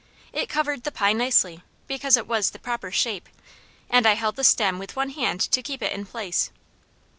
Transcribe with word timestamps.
It 0.33 0.49
covered 0.49 0.83
the 0.83 0.91
pie 0.91 1.13
nicely, 1.13 1.61
because 1.85 2.17
it 2.17 2.25
was 2.25 2.49
the 2.49 2.57
proper 2.57 2.89
shape, 2.89 3.29
and 3.87 4.07
I 4.07 4.13
held 4.15 4.35
the 4.35 4.43
stem 4.43 4.79
with 4.79 4.95
one 4.95 5.11
hand 5.11 5.41
to 5.41 5.61
keep 5.61 5.83
it 5.83 5.93
in 5.93 6.07
place. 6.07 6.49